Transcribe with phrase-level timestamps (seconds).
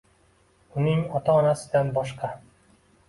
[0.79, 2.33] Uning ota-onasidan boshqa.